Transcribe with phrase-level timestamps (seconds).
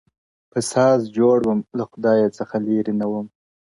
[0.51, 3.27] په ساز جوړ وم، له خدايه څخه ليري نه وم.